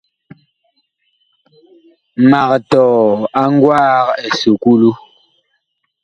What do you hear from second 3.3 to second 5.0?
a ngwaag esukulu.